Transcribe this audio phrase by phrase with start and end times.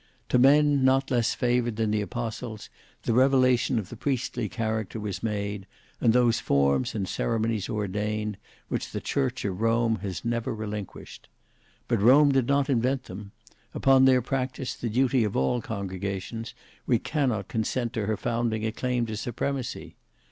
[0.29, 2.71] To men not less favoured than the apostles,
[3.03, 5.67] the revelation of the priestly character was made,
[5.99, 8.37] and those forms and ceremonies ordained,
[8.67, 11.29] which the church of Rome has never relinquished.
[11.87, 13.31] But Rome did not invent them:
[13.75, 16.55] upon their practice, the duty of all congregations,
[16.87, 19.97] we cannot consent to her founding a claim to supremacy.